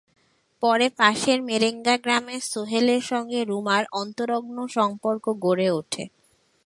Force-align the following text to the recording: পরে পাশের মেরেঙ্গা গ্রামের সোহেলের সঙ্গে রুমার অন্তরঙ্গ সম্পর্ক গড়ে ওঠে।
পরে 0.63 0.87
পাশের 0.97 1.39
মেরেঙ্গা 1.41 1.95
গ্রামের 1.97 2.41
সোহেলের 2.51 3.01
সঙ্গে 3.01 3.39
রুমার 3.43 3.83
অন্তরঙ্গ 3.93 4.57
সম্পর্ক 4.69 5.25
গড়ে 5.41 5.67
ওঠে। 5.71 6.03